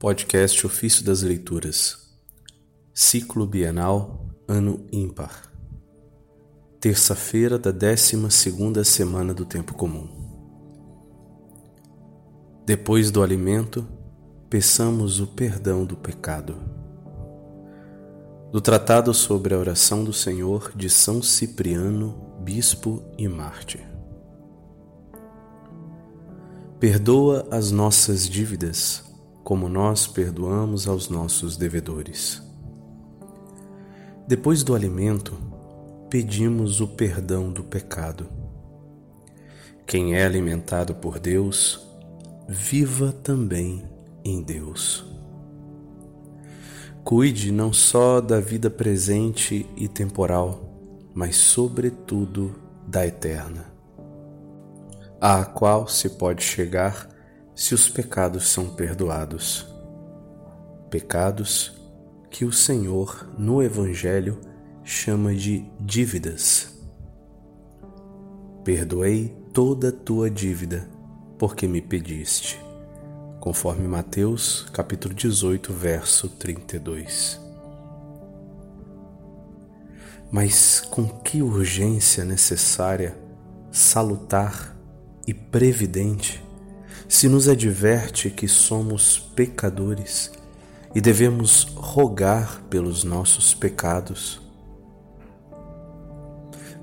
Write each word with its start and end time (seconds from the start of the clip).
Podcast 0.00 0.64
Ofício 0.64 1.04
das 1.04 1.22
Leituras, 1.22 2.16
Ciclo 2.94 3.44
Bienal, 3.44 4.28
Ano 4.46 4.86
Ímpar, 4.92 5.52
terça-feira 6.78 7.58
da 7.58 7.72
décima 7.72 8.30
segunda 8.30 8.84
semana 8.84 9.34
do 9.34 9.44
Tempo 9.44 9.74
Comum. 9.74 10.06
Depois 12.64 13.10
do 13.10 13.24
alimento, 13.24 13.84
peçamos 14.48 15.18
o 15.18 15.26
perdão 15.26 15.84
do 15.84 15.96
pecado. 15.96 16.54
Do 18.52 18.60
Tratado 18.60 19.12
sobre 19.12 19.52
a 19.52 19.58
Oração 19.58 20.04
do 20.04 20.12
Senhor 20.12 20.70
de 20.76 20.88
São 20.88 21.20
Cipriano, 21.20 22.38
Bispo 22.44 23.02
e 23.18 23.26
Mártir. 23.26 23.84
Perdoa 26.78 27.48
as 27.50 27.72
nossas 27.72 28.28
dívidas 28.28 29.07
como 29.48 29.66
nós 29.66 30.06
perdoamos 30.06 30.86
aos 30.86 31.08
nossos 31.08 31.56
devedores. 31.56 32.42
Depois 34.26 34.62
do 34.62 34.74
alimento, 34.74 35.38
pedimos 36.10 36.82
o 36.82 36.86
perdão 36.86 37.50
do 37.50 37.64
pecado. 37.64 38.28
Quem 39.86 40.14
é 40.14 40.26
alimentado 40.26 40.94
por 40.94 41.18
Deus, 41.18 41.80
viva 42.46 43.10
também 43.10 43.88
em 44.22 44.42
Deus. 44.42 45.06
Cuide 47.02 47.50
não 47.50 47.72
só 47.72 48.20
da 48.20 48.40
vida 48.40 48.68
presente 48.68 49.64
e 49.78 49.88
temporal, 49.88 50.78
mas, 51.14 51.36
sobretudo, 51.36 52.54
da 52.86 53.06
eterna, 53.06 53.64
à 55.18 55.42
qual 55.46 55.88
se 55.88 56.10
pode 56.10 56.44
chegar 56.44 57.16
se 57.58 57.74
os 57.74 57.88
pecados 57.88 58.46
são 58.46 58.68
perdoados. 58.68 59.66
Pecados 60.88 61.72
que 62.30 62.44
o 62.44 62.52
Senhor, 62.52 63.28
no 63.36 63.60
Evangelho, 63.60 64.40
chama 64.84 65.34
de 65.34 65.68
dívidas. 65.80 66.72
Perdoei 68.62 69.36
toda 69.52 69.88
a 69.88 69.92
tua 69.92 70.30
dívida, 70.30 70.88
porque 71.36 71.66
me 71.66 71.82
pediste. 71.82 72.60
Conforme 73.40 73.88
Mateus, 73.88 74.68
capítulo 74.72 75.12
18, 75.12 75.72
verso 75.72 76.28
32. 76.28 77.40
Mas 80.30 80.80
com 80.80 81.08
que 81.08 81.42
urgência 81.42 82.24
necessária, 82.24 83.18
salutar 83.72 84.76
e 85.26 85.34
previdente 85.34 86.46
se 87.08 87.26
nos 87.26 87.48
adverte 87.48 88.28
que 88.28 88.46
somos 88.46 89.18
pecadores 89.34 90.30
e 90.94 91.00
devemos 91.00 91.64
rogar 91.74 92.62
pelos 92.68 93.02
nossos 93.02 93.54
pecados. 93.54 94.40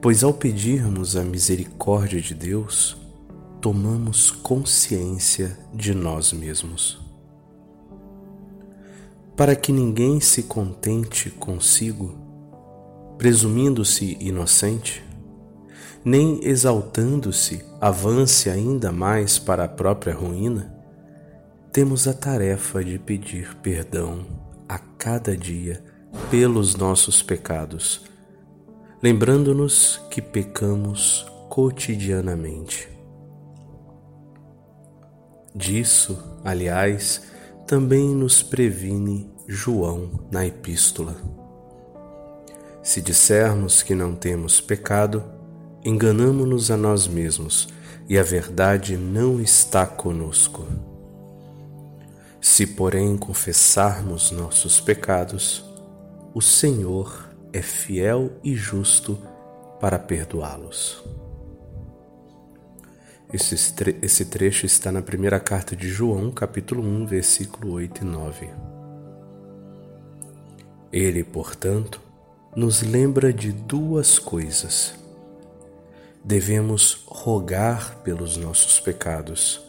Pois 0.00 0.24
ao 0.24 0.32
pedirmos 0.32 1.14
a 1.14 1.22
misericórdia 1.22 2.20
de 2.20 2.34
Deus, 2.34 2.96
tomamos 3.60 4.30
consciência 4.30 5.58
de 5.74 5.94
nós 5.94 6.32
mesmos. 6.32 7.00
Para 9.36 9.54
que 9.54 9.72
ninguém 9.72 10.20
se 10.20 10.44
contente 10.44 11.28
consigo, 11.28 12.14
presumindo-se 13.18 14.16
inocente, 14.20 15.03
nem 16.04 16.40
exaltando-se 16.42 17.64
avance 17.80 18.50
ainda 18.50 18.92
mais 18.92 19.38
para 19.38 19.64
a 19.64 19.68
própria 19.68 20.14
ruína, 20.14 20.74
temos 21.72 22.06
a 22.06 22.12
tarefa 22.12 22.84
de 22.84 22.98
pedir 22.98 23.56
perdão 23.56 24.26
a 24.68 24.78
cada 24.78 25.36
dia 25.36 25.82
pelos 26.30 26.76
nossos 26.76 27.22
pecados, 27.22 28.02
lembrando-nos 29.02 30.00
que 30.10 30.20
pecamos 30.20 31.26
cotidianamente. 31.48 32.88
Disso, 35.54 36.40
aliás, 36.44 37.22
também 37.66 38.14
nos 38.14 38.42
previne 38.42 39.30
João 39.46 40.26
na 40.30 40.46
Epístola. 40.46 41.16
Se 42.82 43.00
dissermos 43.00 43.82
que 43.82 43.94
não 43.94 44.14
temos 44.14 44.60
pecado, 44.60 45.24
enganamo-nos 45.84 46.70
a 46.70 46.76
nós 46.76 47.06
mesmos 47.06 47.68
e 48.08 48.18
a 48.18 48.22
verdade 48.22 48.96
não 48.96 49.38
está 49.38 49.86
conosco. 49.86 50.66
Se, 52.40 52.66
porém, 52.66 53.16
confessarmos 53.16 54.30
nossos 54.30 54.80
pecados, 54.80 55.62
o 56.34 56.40
Senhor 56.40 57.28
é 57.52 57.60
fiel 57.60 58.32
e 58.42 58.54
justo 58.54 59.18
para 59.78 59.98
perdoá-los. 59.98 61.04
Esse 63.32 64.24
trecho 64.26 64.64
está 64.64 64.92
na 64.92 65.02
primeira 65.02 65.40
carta 65.40 65.74
de 65.74 65.88
João, 65.88 66.30
capítulo 66.30 66.82
1, 66.82 67.06
versículo 67.06 67.72
8 67.72 68.02
e 68.02 68.04
9. 68.04 68.50
Ele, 70.92 71.24
portanto, 71.24 72.00
nos 72.54 72.80
lembra 72.82 73.32
de 73.32 73.50
duas 73.50 74.18
coisas 74.18 75.03
devemos 76.24 77.04
rogar 77.06 77.98
pelos 77.98 78.38
nossos 78.38 78.80
pecados 78.80 79.60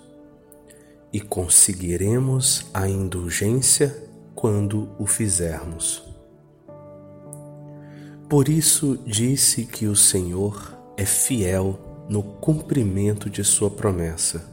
e 1.11 1.19
conseguiremos 1.19 2.65
a 2.73 2.87
indulgência 2.87 3.95
quando 4.33 4.89
o 4.97 5.05
fizermos. 5.05 6.03
Por 8.29 8.47
isso 8.47 8.97
disse 9.05 9.65
que 9.65 9.85
o 9.85 9.95
Senhor 9.95 10.77
é 10.97 11.05
fiel 11.05 11.79
no 12.09 12.23
cumprimento 12.23 13.29
de 13.29 13.43
Sua 13.43 13.69
promessa, 13.69 14.49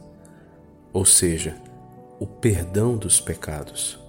ou 0.91 1.05
seja, 1.05 1.55
o 2.19 2.27
perdão 2.27 2.97
dos 2.97 3.19
pecados. 3.19 3.99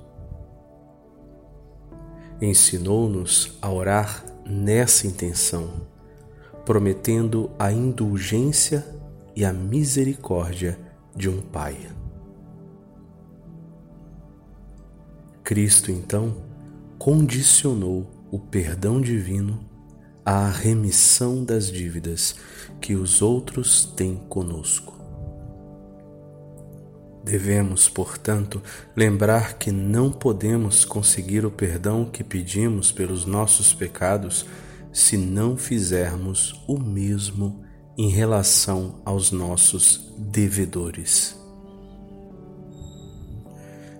Ensinou-nos 2.40 3.56
a 3.62 3.70
orar 3.70 4.24
nessa 4.44 5.06
intenção 5.06 5.93
prometendo 6.64 7.50
a 7.58 7.70
indulgência 7.70 8.84
e 9.36 9.44
a 9.44 9.52
misericórdia 9.52 10.78
de 11.14 11.28
um 11.28 11.40
Pai. 11.40 11.76
Cristo, 15.42 15.90
então, 15.90 16.36
condicionou 16.98 18.10
o 18.30 18.38
perdão 18.38 19.00
divino 19.00 19.60
à 20.24 20.48
remissão 20.48 21.44
das 21.44 21.70
dívidas 21.70 22.34
que 22.80 22.94
os 22.94 23.20
outros 23.20 23.84
têm 23.84 24.16
conosco. 24.28 24.94
Devemos, 27.22 27.88
portanto, 27.88 28.62
lembrar 28.96 29.54
que 29.54 29.70
não 29.70 30.10
podemos 30.10 30.84
conseguir 30.84 31.44
o 31.44 31.50
perdão 31.50 32.04
que 32.04 32.24
pedimos 32.24 32.92
pelos 32.92 33.24
nossos 33.24 33.72
pecados 33.72 34.46
se 34.94 35.16
não 35.16 35.56
fizermos 35.56 36.64
o 36.68 36.78
mesmo 36.78 37.64
em 37.98 38.08
relação 38.10 39.02
aos 39.04 39.32
nossos 39.32 40.14
devedores. 40.16 41.36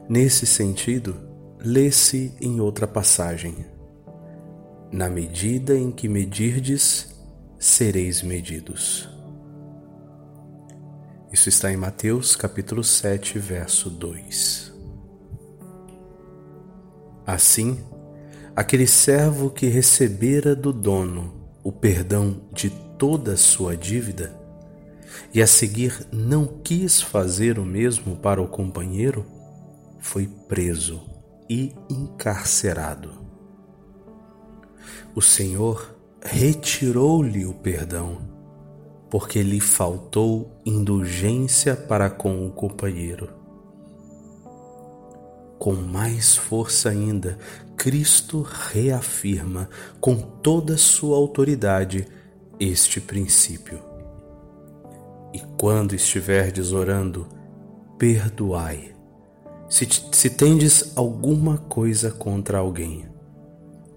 Nesse 0.08 0.46
sentido, 0.46 1.16
lê-se 1.58 2.32
em 2.40 2.60
outra 2.60 2.86
passagem: 2.86 3.66
Na 4.92 5.10
medida 5.10 5.76
em 5.76 5.90
que 5.90 6.08
medirdes, 6.08 7.12
sereis 7.58 8.22
medidos. 8.22 9.08
Isso 11.32 11.48
está 11.48 11.72
em 11.72 11.76
Mateus 11.76 12.36
capítulo 12.36 12.84
7, 12.84 13.36
verso 13.40 13.90
2. 13.90 14.72
Assim, 17.26 17.82
aquele 18.54 18.86
servo 18.86 19.50
que 19.50 19.66
recebera 19.66 20.54
do 20.54 20.72
dono 20.72 21.34
o 21.62 21.72
perdão 21.72 22.42
de 22.52 22.70
toda 22.70 23.32
a 23.32 23.36
sua 23.36 23.76
dívida 23.76 24.38
e 25.32 25.42
a 25.42 25.46
seguir 25.46 26.06
não 26.12 26.46
quis 26.46 27.00
fazer 27.00 27.58
o 27.58 27.64
mesmo 27.64 28.16
para 28.16 28.40
o 28.40 28.48
companheiro, 28.48 29.24
foi 29.98 30.28
preso 30.48 31.02
e 31.48 31.74
encarcerado. 31.90 33.12
O 35.14 35.22
Senhor 35.22 35.96
retirou-lhe 36.20 37.46
o 37.46 37.54
perdão, 37.54 38.18
porque 39.10 39.42
lhe 39.42 39.60
faltou 39.60 40.60
indulgência 40.64 41.76
para 41.76 42.10
com 42.10 42.46
o 42.46 42.50
companheiro 42.50 43.43
com 45.58 45.74
mais 45.74 46.36
força 46.36 46.90
ainda, 46.90 47.38
Cristo 47.76 48.42
reafirma 48.42 49.68
com 50.00 50.16
toda 50.16 50.76
sua 50.76 51.16
autoridade 51.16 52.06
este 52.58 53.00
princípio. 53.00 53.80
E 55.32 55.40
quando 55.58 55.94
estiverdes 55.94 56.72
orando, 56.72 57.26
perdoai, 57.98 58.94
se, 59.68 59.88
se 60.12 60.30
tendes 60.30 60.96
alguma 60.96 61.58
coisa 61.58 62.10
contra 62.10 62.58
alguém, 62.58 63.06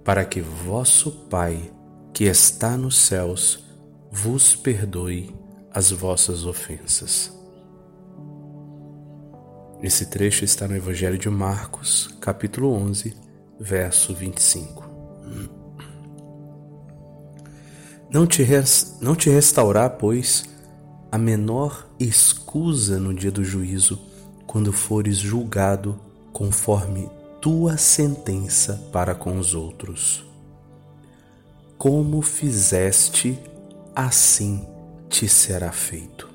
para 0.03 0.25
que 0.25 0.41
vosso 0.41 1.11
Pai, 1.29 1.71
que 2.13 2.23
está 2.23 2.77
nos 2.77 2.97
céus, 2.97 3.63
vos 4.11 4.55
perdoe 4.55 5.35
as 5.71 5.91
vossas 5.91 6.45
ofensas. 6.45 7.36
Esse 9.81 10.07
trecho 10.07 10.43
está 10.43 10.67
no 10.67 10.75
Evangelho 10.75 11.19
de 11.19 11.29
Marcos, 11.29 12.09
capítulo 12.19 12.71
11, 12.73 13.15
verso 13.59 14.11
25. 14.11 14.83
Não 18.09 18.25
te, 18.25 18.41
res, 18.41 18.97
não 18.99 19.15
te 19.15 19.29
restaurar, 19.29 19.91
pois, 19.91 20.45
a 21.11 21.17
menor 21.17 21.87
escusa 21.99 22.99
no 22.99 23.13
dia 23.13 23.31
do 23.31 23.43
juízo, 23.43 24.01
quando 24.47 24.73
fores 24.73 25.17
julgado 25.17 25.99
conforme 26.33 27.07
tua 27.39 27.77
sentença 27.77 28.89
para 28.91 29.13
com 29.13 29.37
os 29.37 29.53
outros. 29.53 30.25
Como 31.77 32.23
fizeste, 32.23 33.37
assim 33.95 34.65
te 35.07 35.29
será 35.29 35.71
feito. 35.71 36.26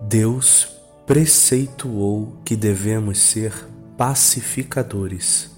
Deus 0.00 0.68
preceituou 1.06 2.38
que 2.44 2.56
devemos 2.56 3.18
ser 3.18 3.52
pacificadores, 3.98 5.50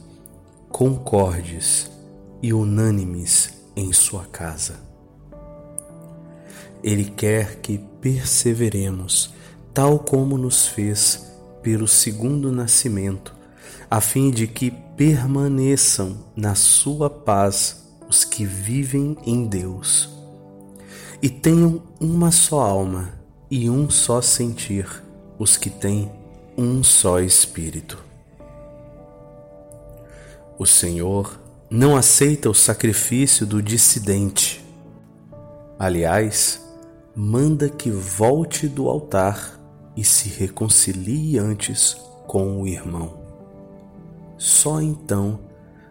concordes 0.68 1.90
e 2.42 2.52
unânimes 2.52 3.52
em 3.76 3.92
sua 3.92 4.24
casa. 4.24 4.80
Ele 6.82 7.04
quer 7.04 7.60
que 7.60 7.78
perseveremos, 8.00 9.32
tal 9.72 10.00
como 10.00 10.36
nos 10.36 10.66
fez 10.66 11.32
pelo 11.62 11.86
segundo 11.86 12.50
nascimento, 12.50 13.34
a 13.88 14.00
fim 14.00 14.30
de 14.30 14.48
que 14.48 14.72
permaneçam 14.96 16.16
na 16.34 16.56
sua 16.56 17.08
paz 17.08 17.84
os 18.08 18.24
que 18.24 18.44
vivem 18.44 19.16
em 19.24 19.46
Deus 19.46 20.10
e 21.22 21.30
tenham 21.30 21.82
uma 22.00 22.32
só 22.32 22.60
alma 22.60 23.21
e 23.52 23.68
um 23.68 23.90
só 23.90 24.22
sentir 24.22 25.04
os 25.38 25.58
que 25.58 25.68
têm 25.68 26.10
um 26.56 26.82
só 26.82 27.20
espírito. 27.20 28.02
O 30.58 30.64
Senhor 30.64 31.38
não 31.68 31.94
aceita 31.94 32.48
o 32.48 32.54
sacrifício 32.54 33.44
do 33.44 33.62
dissidente. 33.62 34.64
Aliás, 35.78 36.62
manda 37.14 37.68
que 37.68 37.90
volte 37.90 38.66
do 38.66 38.88
altar 38.88 39.60
e 39.94 40.02
se 40.02 40.30
reconcilie 40.30 41.38
antes 41.38 41.94
com 42.26 42.62
o 42.62 42.66
irmão. 42.66 43.18
Só 44.38 44.80
então 44.80 45.40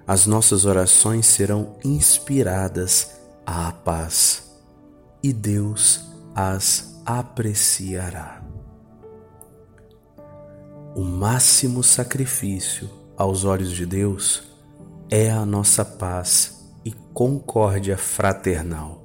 as 0.08 0.26
nossas 0.26 0.66
orações 0.66 1.28
serão 1.28 1.76
inspiradas 1.86 3.12
à 3.46 3.72
paz 3.72 4.52
e 5.22 5.32
Deus 5.32 6.02
as 6.34 6.91
apreciará. 7.06 8.44
O 10.96 11.04
máximo 11.04 11.84
sacrifício 11.84 12.90
aos 13.18 13.46
olhos 13.46 13.72
de 13.72 13.86
Deus 13.86 14.44
é 15.10 15.32
a 15.32 15.46
nossa 15.46 15.86
paz 15.86 16.74
e 16.84 16.92
concórdia 17.14 17.98
fraternal 17.98 19.02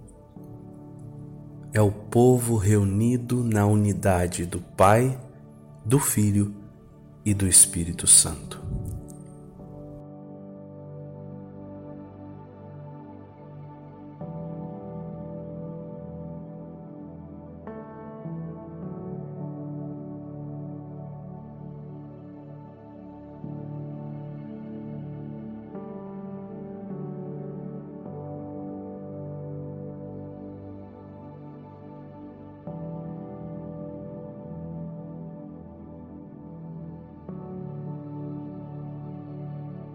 é 1.77 1.81
o 1.83 1.93
povo 1.93 2.57
reunido 2.57 3.45
na 3.45 3.67
unidade 3.67 4.47
do 4.47 4.59
Pai, 4.61 5.21
do 5.85 5.99
Filho 5.99 6.55
e 7.23 7.35
do 7.35 7.47
Espírito 7.47 8.07
Santo. 8.07 8.56